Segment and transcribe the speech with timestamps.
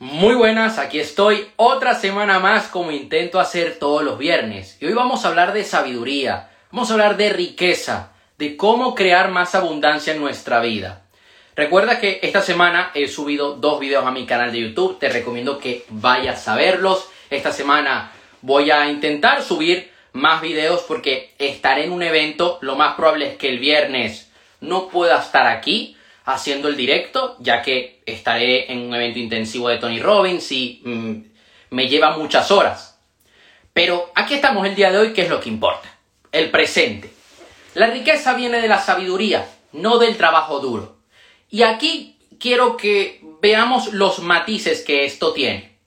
[0.00, 4.78] Muy buenas, aquí estoy otra semana más como intento hacer todos los viernes.
[4.80, 9.32] Y hoy vamos a hablar de sabiduría, vamos a hablar de riqueza, de cómo crear
[9.32, 11.02] más abundancia en nuestra vida.
[11.56, 15.58] Recuerda que esta semana he subido dos videos a mi canal de YouTube, te recomiendo
[15.58, 17.08] que vayas a verlos.
[17.28, 22.94] Esta semana voy a intentar subir más videos porque estaré en un evento, lo más
[22.94, 24.30] probable es que el viernes
[24.60, 25.96] no pueda estar aquí,
[26.28, 31.22] haciendo el directo, ya que estaré en un evento intensivo de Tony Robbins y mm,
[31.70, 33.00] me lleva muchas horas.
[33.72, 35.88] Pero aquí estamos el día de hoy, que es lo que importa,
[36.30, 37.10] el presente.
[37.74, 40.98] La riqueza viene de la sabiduría, no del trabajo duro.
[41.48, 45.78] Y aquí quiero que veamos los matices que esto tiene.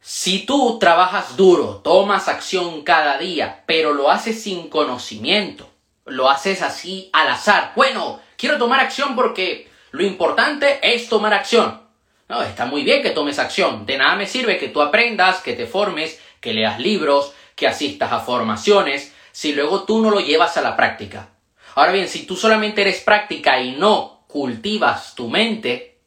[0.00, 5.68] Si tú trabajas duro, tomas acción cada día, pero lo haces sin conocimiento,
[6.06, 7.72] lo haces así al azar.
[7.74, 11.82] Bueno, quiero tomar acción porque lo importante es tomar acción.
[12.28, 13.86] No, está muy bien que tomes acción.
[13.86, 18.12] De nada me sirve que tú aprendas, que te formes, que leas libros, que asistas
[18.12, 21.30] a formaciones, si luego tú no lo llevas a la práctica.
[21.74, 25.98] Ahora bien, si tú solamente eres práctica y no cultivas tu mente,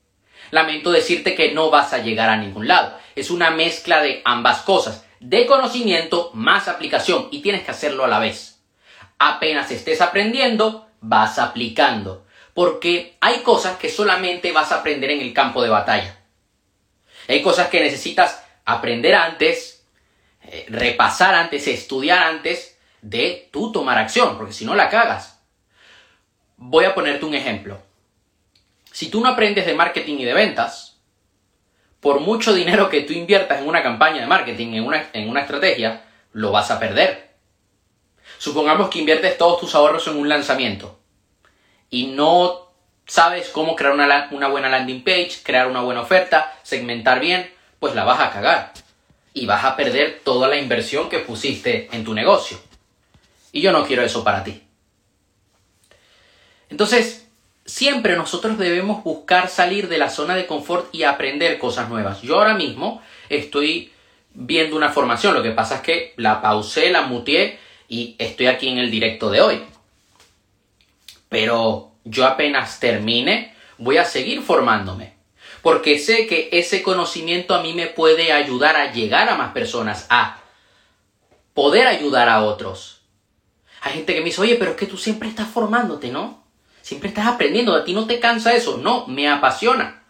[0.52, 2.98] lamento decirte que no vas a llegar a ningún lado.
[3.16, 8.08] Es una mezcla de ambas cosas, de conocimiento más aplicación, y tienes que hacerlo a
[8.08, 8.49] la vez
[9.20, 12.26] apenas estés aprendiendo, vas aplicando.
[12.54, 16.18] Porque hay cosas que solamente vas a aprender en el campo de batalla.
[17.28, 19.86] Hay cosas que necesitas aprender antes,
[20.44, 25.40] eh, repasar antes, estudiar antes de tú tomar acción, porque si no la cagas.
[26.58, 27.82] Voy a ponerte un ejemplo.
[28.92, 30.98] Si tú no aprendes de marketing y de ventas,
[32.00, 35.42] por mucho dinero que tú inviertas en una campaña de marketing, en una, en una
[35.42, 36.04] estrategia,
[36.34, 37.29] lo vas a perder.
[38.40, 40.98] Supongamos que inviertes todos tus ahorros en un lanzamiento
[41.90, 42.72] y no
[43.06, 47.52] sabes cómo crear una, una, buena landing page, crear una buena oferta, segmentar bien,
[47.82, 48.72] pues la vas a cagar.
[49.34, 52.58] Y vas a perder toda la inversión que pusiste en tu negocio.
[53.52, 54.64] Y yo no quiero eso para ti.
[56.70, 57.28] Entonces,
[57.66, 62.22] siempre nosotros debemos buscar salir de la zona de confort y aprender cosas nuevas.
[62.22, 63.92] Yo ahora mismo estoy
[64.34, 68.70] viendo una formación, lo que pasa es que la pausé, la muteé y estoy aquí
[68.70, 69.64] en el directo de hoy.
[71.28, 75.16] Pero yo apenas termine, voy a seguir formándome.
[75.64, 80.06] Porque sé que ese conocimiento a mí me puede ayudar a llegar a más personas,
[80.10, 80.40] a
[81.54, 83.02] poder ayudar a otros.
[83.82, 86.44] Hay gente que me dice, oye, pero es que tú siempre estás formándote, ¿no?
[86.82, 88.78] Siempre estás aprendiendo, a ti no te cansa eso.
[88.78, 90.04] No, me apasiona.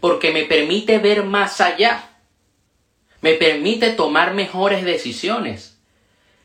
[0.00, 2.08] Porque me permite ver más allá.
[3.20, 5.79] Me permite tomar mejores decisiones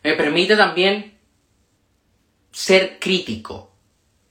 [0.06, 1.18] me permite también
[2.52, 3.72] ser crítico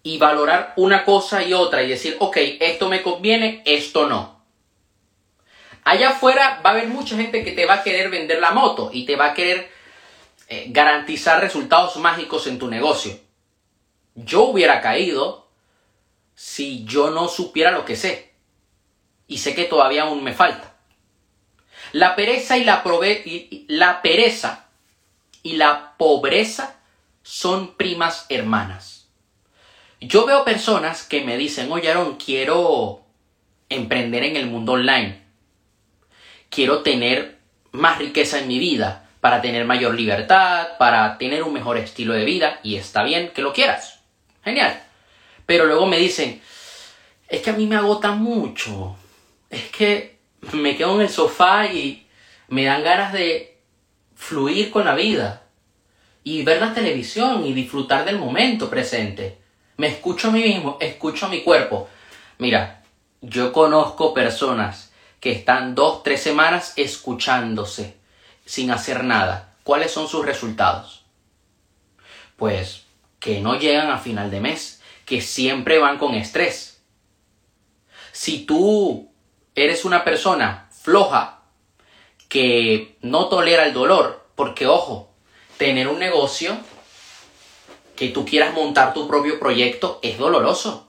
[0.05, 4.41] y valorar una cosa y otra y decir, ok, esto me conviene, esto no.
[5.83, 8.91] Allá afuera va a haber mucha gente que te va a querer vender la moto
[8.93, 9.69] y te va a querer
[10.47, 13.19] eh, garantizar resultados mágicos en tu negocio.
[14.15, 15.49] Yo hubiera caído
[16.37, 18.33] si yo no supiera lo que sé.
[19.27, 20.77] Y sé que todavía aún me falta.
[21.91, 22.81] La pereza y la,
[23.25, 24.64] y la pereza
[25.45, 26.81] y la pobreza
[27.23, 29.09] son primas hermanas.
[30.01, 33.03] Yo veo personas que me dicen, oye Aaron, quiero
[33.69, 35.23] emprender en el mundo online.
[36.51, 37.39] Quiero tener
[37.71, 42.27] más riqueza en mi vida, para tener mayor libertad, para tener un mejor estilo de
[42.27, 44.01] vida, y está bien que lo quieras.
[44.45, 44.83] Genial.
[45.47, 46.43] Pero luego me dicen,
[47.29, 48.97] es que a mí me agota mucho.
[49.49, 50.19] Es que
[50.53, 52.07] me quedo en el sofá y
[52.49, 53.54] me dan ganas de
[54.25, 55.43] fluir con la vida
[56.23, 59.39] y ver la televisión y disfrutar del momento presente.
[59.77, 61.91] Me escucho a mí mismo, escucho a mi cuerpo.
[62.39, 62.83] Mira,
[63.21, 67.99] yo conozco personas que están dos, tres semanas escuchándose
[68.47, 69.57] sin hacer nada.
[69.63, 71.05] ¿Cuáles son sus resultados?
[72.37, 72.85] Pues
[73.21, 76.81] que no llegan a final de mes, que siempre van con estrés.
[78.13, 79.11] Si tú
[79.55, 81.34] eres una persona floja,
[82.35, 85.09] que no tolera el dolor, porque ojo,
[85.57, 86.59] tener un negocio,
[87.95, 90.89] que tú quieras montar tu propio proyecto, es doloroso.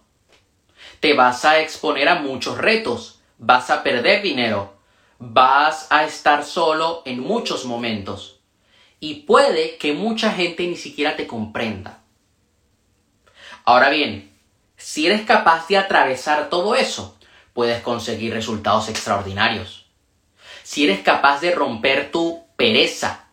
[1.02, 4.74] Te vas a exponer a muchos retos, vas a perder dinero,
[5.20, 8.40] vas a estar solo en muchos momentos
[9.00, 12.00] y puede que mucha gente ni siquiera te comprenda.
[13.66, 14.36] Ahora bien,
[14.78, 17.16] si eres capaz de atravesar todo eso,
[17.54, 19.85] puedes conseguir resultados extraordinarios.
[20.66, 23.28] Si eres capaz de romper tu pereza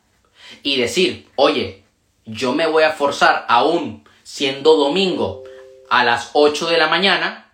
[0.62, 1.82] y decir, oye,
[2.26, 5.42] yo me voy a forzar aún siendo domingo
[5.88, 7.50] a las 8 de la mañana,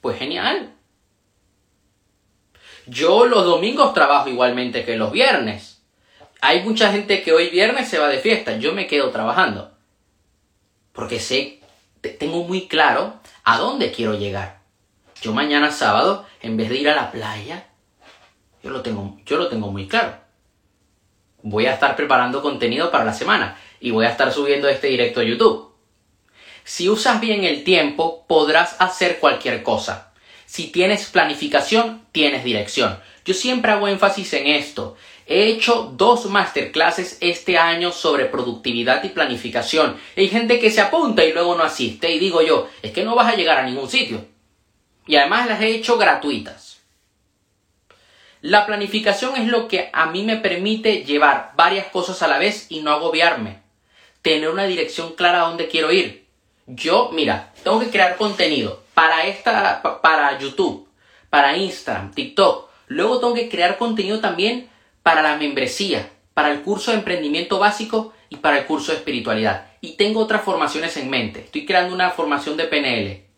[0.00, 0.74] pues genial.
[2.86, 5.80] Yo los domingos trabajo igualmente que los viernes.
[6.40, 9.70] Hay mucha gente que hoy viernes se va de fiesta, yo me quedo trabajando.
[10.92, 11.60] Porque sé,
[12.18, 14.62] tengo muy claro a dónde quiero llegar.
[15.20, 17.68] Yo mañana sábado, en vez de ir a la playa,
[18.62, 20.14] yo lo tengo, yo lo tengo muy claro.
[21.42, 25.20] Voy a estar preparando contenido para la semana y voy a estar subiendo este directo
[25.20, 25.72] a YouTube.
[26.64, 30.12] Si usas bien el tiempo, podrás hacer cualquier cosa.
[30.46, 33.00] Si tienes planificación, tienes dirección.
[33.24, 34.96] Yo siempre hago énfasis en esto.
[35.26, 39.96] He hecho dos masterclasses este año sobre productividad y planificación.
[40.16, 43.14] Hay gente que se apunta y luego no asiste y digo yo, es que no
[43.14, 44.24] vas a llegar a ningún sitio.
[45.06, 46.71] Y además las he hecho gratuitas.
[48.42, 52.66] La planificación es lo que a mí me permite llevar varias cosas a la vez
[52.70, 53.60] y no agobiarme.
[54.20, 56.26] Tener una dirección clara a dónde quiero ir.
[56.66, 60.88] Yo, mira, tengo que crear contenido para esta para YouTube,
[61.30, 62.68] para Instagram, TikTok.
[62.88, 64.68] Luego tengo que crear contenido también
[65.04, 69.68] para la membresía, para el curso de emprendimiento básico y para el curso de espiritualidad.
[69.80, 71.44] Y tengo otras formaciones en mente.
[71.44, 73.31] Estoy creando una formación de PNL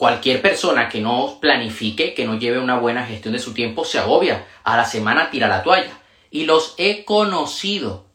[0.00, 3.98] Cualquier persona que no planifique, que no lleve una buena gestión de su tiempo, se
[3.98, 4.46] agobia.
[4.64, 5.92] A la semana tira la toalla.
[6.30, 8.06] Y los he conocido.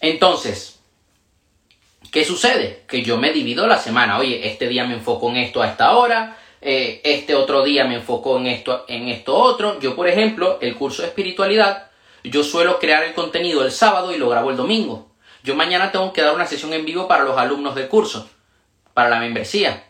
[0.00, 0.80] Entonces,
[2.10, 2.82] ¿qué sucede?
[2.88, 4.18] Que yo me divido la semana.
[4.18, 6.36] Oye, este día me enfoco en esto a esta hora.
[6.60, 9.78] Eh, este otro día me enfoco en esto, en esto otro.
[9.78, 11.92] Yo, por ejemplo, el curso de espiritualidad,
[12.24, 15.12] yo suelo crear el contenido el sábado y lo grabo el domingo.
[15.44, 18.28] Yo mañana tengo que dar una sesión en vivo para los alumnos del curso
[18.98, 19.84] para la membresía.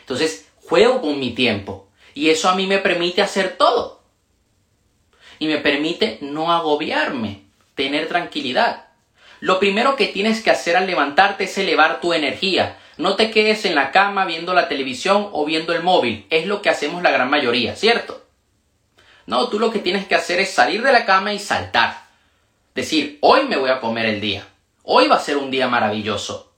[0.00, 1.90] Entonces, juego con mi tiempo.
[2.14, 4.02] Y eso a mí me permite hacer todo.
[5.38, 7.42] Y me permite no agobiarme,
[7.74, 8.86] tener tranquilidad.
[9.40, 12.78] Lo primero que tienes que hacer al levantarte es elevar tu energía.
[12.96, 16.26] No te quedes en la cama viendo la televisión o viendo el móvil.
[16.30, 18.24] Es lo que hacemos la gran mayoría, ¿cierto?
[19.26, 22.06] No, tú lo que tienes que hacer es salir de la cama y saltar.
[22.74, 24.48] Decir, hoy me voy a comer el día.
[24.82, 26.49] Hoy va a ser un día maravilloso.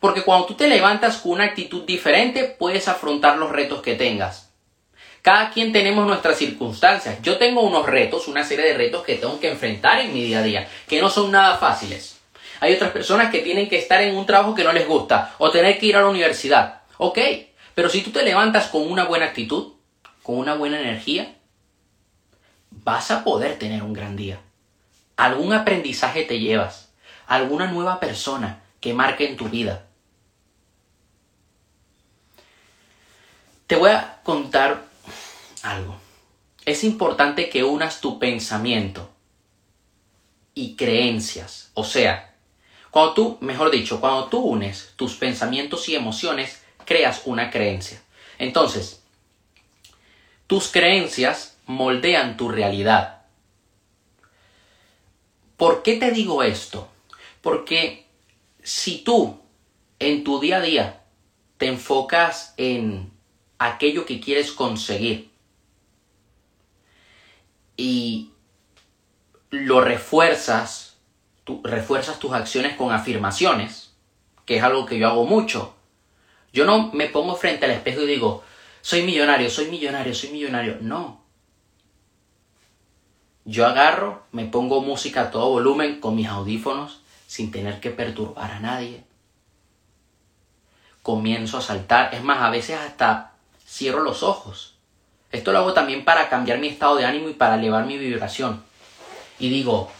[0.00, 4.50] Porque cuando tú te levantas con una actitud diferente, puedes afrontar los retos que tengas.
[5.22, 7.20] Cada quien tenemos nuestras circunstancias.
[7.20, 10.38] Yo tengo unos retos, una serie de retos que tengo que enfrentar en mi día
[10.38, 12.18] a día, que no son nada fáciles.
[12.60, 15.50] Hay otras personas que tienen que estar en un trabajo que no les gusta o
[15.50, 16.80] tener que ir a la universidad.
[16.96, 17.18] Ok,
[17.74, 19.74] pero si tú te levantas con una buena actitud,
[20.22, 21.34] con una buena energía,
[22.70, 24.40] vas a poder tener un gran día.
[25.16, 26.92] Algún aprendizaje te llevas,
[27.26, 29.86] alguna nueva persona que marque en tu vida.
[33.70, 34.82] Te voy a contar
[35.62, 35.96] algo.
[36.64, 39.08] Es importante que unas tu pensamiento
[40.54, 41.70] y creencias.
[41.74, 42.34] O sea,
[42.90, 48.02] cuando tú, mejor dicho, cuando tú unes tus pensamientos y emociones, creas una creencia.
[48.40, 49.04] Entonces,
[50.48, 53.22] tus creencias moldean tu realidad.
[55.56, 56.88] ¿Por qué te digo esto?
[57.40, 58.04] Porque
[58.64, 59.40] si tú
[60.00, 61.04] en tu día a día
[61.56, 63.09] te enfocas en
[63.60, 65.30] aquello que quieres conseguir.
[67.76, 68.30] Y
[69.50, 70.96] lo refuerzas,
[71.62, 73.92] refuerzas tus acciones con afirmaciones,
[74.46, 75.74] que es algo que yo hago mucho.
[76.52, 78.42] Yo no me pongo frente al espejo y digo,
[78.80, 80.78] soy millonario, soy millonario, soy millonario.
[80.80, 81.20] No.
[83.44, 88.52] Yo agarro, me pongo música a todo volumen con mis audífonos sin tener que perturbar
[88.52, 89.04] a nadie.
[91.02, 93.29] Comienzo a saltar, es más, a veces hasta
[93.70, 94.74] cierro los ojos.
[95.30, 98.64] Esto lo hago también para cambiar mi estado de ánimo y para elevar mi vibración.
[99.38, 99.90] Y digo,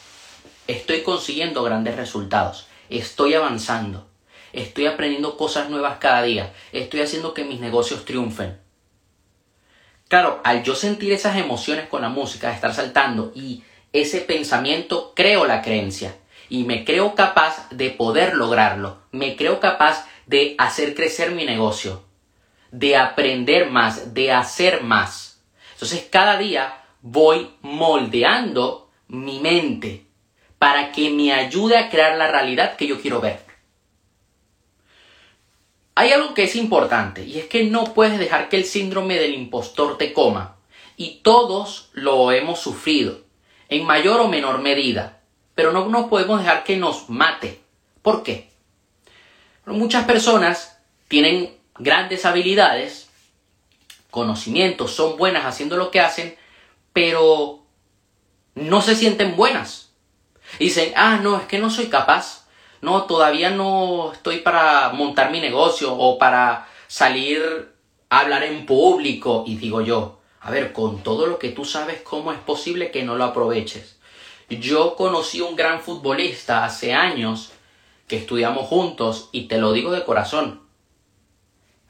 [0.67, 4.09] estoy consiguiendo grandes resultados, estoy avanzando,
[4.53, 8.59] estoy aprendiendo cosas nuevas cada día, estoy haciendo que mis negocios triunfen.
[10.09, 13.63] Claro, al yo sentir esas emociones con la música, estar saltando y
[13.93, 16.17] ese pensamiento, creo la creencia
[16.49, 22.10] y me creo capaz de poder lograrlo, me creo capaz de hacer crecer mi negocio
[22.71, 25.43] de aprender más, de hacer más.
[25.73, 30.07] Entonces cada día voy moldeando mi mente
[30.59, 33.41] para que me ayude a crear la realidad que yo quiero ver.
[35.95, 39.35] Hay algo que es importante y es que no puedes dejar que el síndrome del
[39.35, 40.57] impostor te coma.
[40.97, 43.21] Y todos lo hemos sufrido,
[43.69, 45.21] en mayor o menor medida.
[45.55, 47.61] Pero no, no podemos dejar que nos mate.
[48.03, 48.51] ¿Por qué?
[49.67, 53.09] muchas personas tienen grandes habilidades,
[54.11, 56.37] conocimientos, son buenas haciendo lo que hacen,
[56.93, 57.61] pero
[58.55, 59.93] no se sienten buenas.
[60.59, 62.47] dicen, ah, no, es que no soy capaz.
[62.83, 67.71] No, todavía no estoy para montar mi negocio o para salir
[68.09, 69.45] hablar en público.
[69.47, 73.03] Y digo yo, a ver, con todo lo que tú sabes, ¿cómo es posible que
[73.03, 73.99] no lo aproveches?
[74.49, 77.53] Yo conocí un gran futbolista hace años
[78.09, 80.63] que estudiamos juntos y te lo digo de corazón.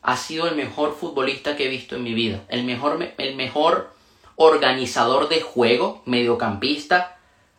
[0.02, 2.44] Ha sido el mejor futbolista que he visto en mi vida.
[2.48, 3.92] El mejor, el mejor
[4.36, 7.18] organizador de juego, mediocampista,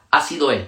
[0.09, 0.67] ha sido él.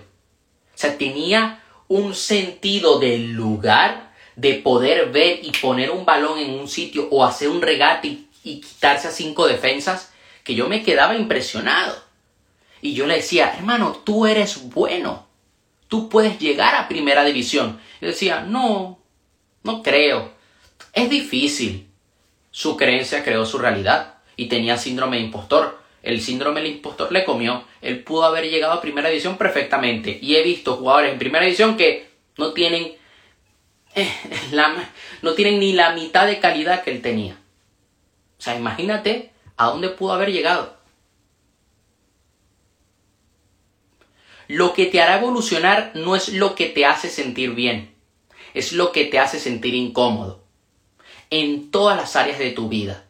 [0.74, 6.51] O sea, tenía un sentido del lugar, de poder ver y poner un balón en
[6.51, 8.27] un sitio o hacer un regate y,
[8.62, 10.12] quitarse a cinco defensas,
[10.44, 11.96] que yo me quedaba impresionado.
[12.82, 15.27] Y yo le decía, hermano, tú eres bueno.
[15.88, 17.80] Tú puedes llegar a primera división.
[18.01, 19.00] Y decía, no,
[19.63, 20.32] no creo.
[20.93, 21.89] Es difícil.
[22.51, 27.23] Su creencia creó su realidad y tenía síndrome de impostor el síndrome del impostor le
[27.23, 30.19] comió, él pudo haber llegado a primera división perfectamente.
[30.21, 32.93] Y he visto jugadores en primera división que no tienen,
[33.95, 34.12] eh,
[35.21, 37.39] no tienen ni la mitad de calidad que él tenía.
[38.38, 40.77] O sea, imagínate a dónde pudo haber llegado.
[44.50, 47.95] Lo que te hará evolucionar no es lo que te hace sentir bien,
[48.53, 50.42] es lo que te hace sentir incómodo
[51.30, 53.03] en todas las áreas de tu vida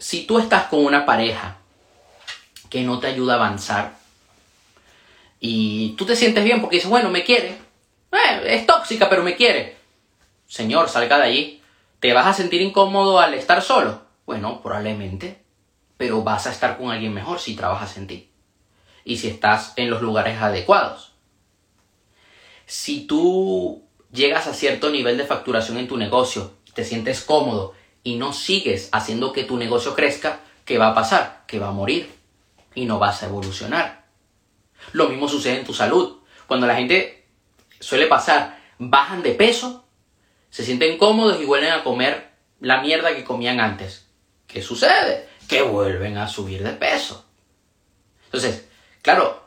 [0.00, 1.58] si tú estás con una pareja
[2.70, 3.98] que no te ayuda a avanzar
[5.38, 7.58] y tú te sientes bien porque dices, bueno, me quiere,
[8.10, 9.76] eh, es tóxica, pero me quiere.
[10.46, 11.62] Señor, salga de allí.
[12.00, 14.02] ¿Te vas a sentir incómodo al estar solo?
[14.24, 15.42] Bueno, probablemente,
[15.96, 18.30] pero vas a estar con alguien mejor si trabajas en ti
[19.04, 21.12] y si estás en los lugares adecuados.
[22.64, 28.16] Si tú llegas a cierto nivel de facturación en tu negocio, te sientes cómodo y
[28.16, 31.44] no sigues haciendo que tu negocio crezca, ¿qué va a pasar?
[31.46, 32.10] Que va a morir
[32.74, 34.04] y no vas a evolucionar.
[34.92, 36.18] Lo mismo sucede en tu salud.
[36.46, 37.26] Cuando la gente
[37.78, 39.84] suele pasar, bajan de peso,
[40.50, 44.06] se sienten cómodos y vuelven a comer la mierda que comían antes.
[44.46, 45.28] ¿Qué sucede?
[45.48, 47.24] Que vuelven a subir de peso.
[48.26, 48.68] Entonces,
[49.02, 49.44] claro,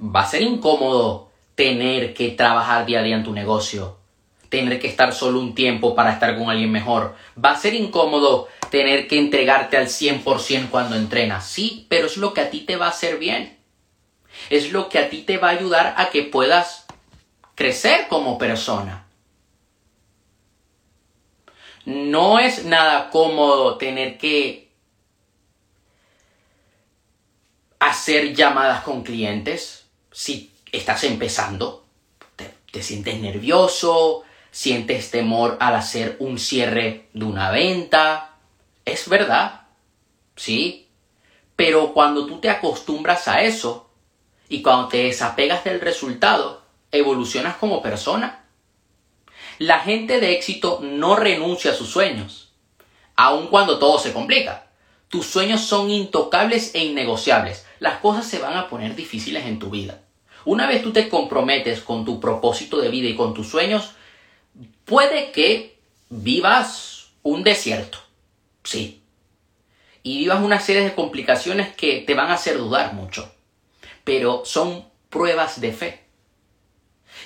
[0.00, 1.29] va a ser incómodo
[1.60, 3.98] tener que trabajar día a día en tu negocio
[4.48, 7.14] tener que estar solo un tiempo para estar con alguien mejor.
[7.42, 11.46] Va a ser incómodo tener que entregarte al 100% cuando entrenas.
[11.46, 13.58] Sí, pero es lo que a ti te va a hacer bien.
[14.48, 16.86] Es lo que a ti te va a ayudar a que puedas
[17.54, 19.06] crecer como persona.
[21.84, 24.72] No es nada cómodo tener que
[27.78, 31.86] hacer llamadas con clientes si estás empezando.
[32.36, 38.36] Te, te sientes nervioso, sientes temor al hacer un cierre de una venta.
[38.84, 39.62] Es verdad,
[40.36, 40.88] sí.
[41.56, 43.90] Pero cuando tú te acostumbras a eso
[44.48, 48.44] y cuando te desapegas del resultado, evolucionas como persona.
[49.58, 52.52] La gente de éxito no renuncia a sus sueños,
[53.14, 54.70] aun cuando todo se complica.
[55.08, 57.66] Tus sueños son intocables e innegociables.
[57.78, 60.00] Las cosas se van a poner difíciles en tu vida.
[60.44, 63.94] Una vez tú te comprometes con tu propósito de vida y con tus sueños,
[64.90, 65.78] Puede que
[66.08, 67.98] vivas un desierto,
[68.64, 69.02] sí,
[70.02, 73.32] y vivas una serie de complicaciones que te van a hacer dudar mucho,
[74.02, 76.04] pero son pruebas de fe.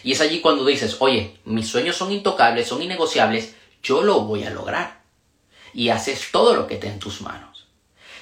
[0.02, 4.44] Y es allí cuando dices, oye, mis sueños son intocables, son innegociables, yo lo voy
[4.44, 5.02] a lograr.
[5.72, 7.66] Y haces todo lo que esté en tus manos.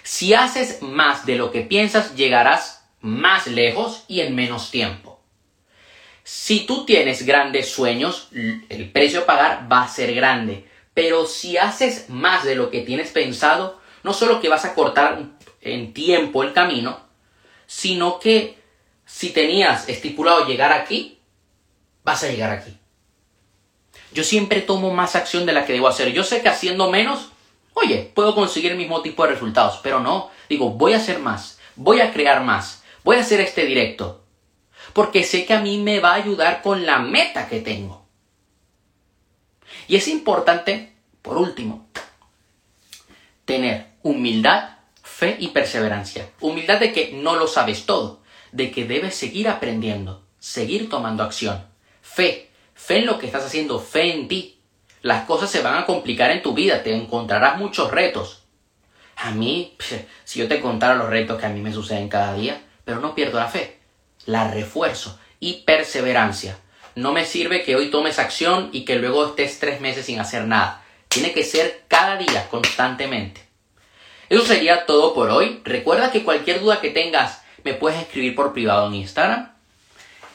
[0.05, 5.21] Si haces más de lo que piensas, llegarás más lejos y en menos tiempo.
[6.25, 10.69] Si tú tienes grandes sueños, el precio a pagar va a ser grande.
[10.95, 15.23] Pero si haces más de lo que tienes pensado, no solo que vas a cortar
[15.61, 17.01] en tiempo el camino,
[17.67, 18.59] sino que
[19.05, 21.19] si tenías estipulado llegar aquí,
[22.05, 22.77] vas a llegar aquí.
[24.13, 26.13] Yo siempre tomo más acción de la que debo hacer.
[26.13, 27.31] Yo sé que haciendo menos,
[27.75, 31.59] oye, puedo conseguir el mismo tipo de resultados, pero no, digo, voy a hacer más,
[31.77, 34.25] voy a crear más, voy a hacer este directo,
[34.93, 38.07] porque sé que a mí me va a ayudar con la meta que tengo.
[39.89, 40.93] Y es importante,
[41.23, 41.89] por último,
[43.45, 46.31] tener humildad, fe y perseverancia.
[46.41, 51.67] Humildad de que no lo sabes todo, de que debes seguir aprendiendo, seguir tomando acción.
[52.01, 54.61] Fe, fe en lo que estás haciendo, fe en ti.
[55.03, 58.43] Las cosas se van a complicar en tu vida, te encontrarás muchos retos.
[59.17, 59.77] A mí,
[60.25, 63.15] si yo te contara los retos que a mí me suceden cada día, pero no
[63.15, 63.83] pierdo la fe
[64.27, 66.59] la refuerzo y perseverancia.
[66.95, 70.47] No me sirve que hoy tomes acción y que luego estés tres meses sin hacer
[70.47, 70.85] nada.
[71.09, 73.43] Tiene que ser cada día, constantemente.
[74.29, 75.61] Eso sería todo por hoy.
[75.65, 79.53] Recuerda que cualquier duda que tengas me puedes escribir por privado en Instagram.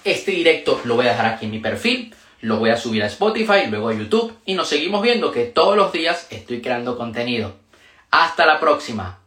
[0.04, 2.14] Este directo lo voy a dejar aquí en mi perfil.
[2.40, 5.76] lo voy a subir a Spotify, luego a YouTube y nos seguimos viendo que todos
[5.76, 7.56] los días estoy creando contenido.
[8.12, 9.27] Hasta la próxima.